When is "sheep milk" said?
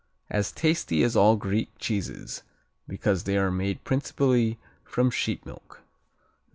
5.11-5.83